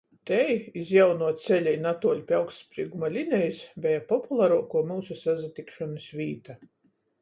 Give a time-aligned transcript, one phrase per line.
[0.29, 6.63] Tei, iz jaunuo ceļa i natuoļ pi augstsprīguma linejis, beja popularuokuo myusu sasatikšonys vīta.